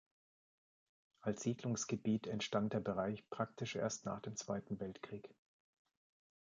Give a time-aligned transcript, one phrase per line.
[1.21, 5.29] Als Siedlungsgebiet entstand der Bereich praktisch erst nach dem Zweiten Weltkrieg.